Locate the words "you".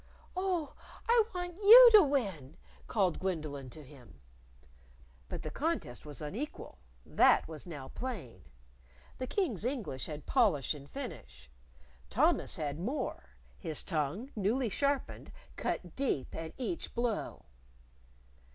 1.61-1.89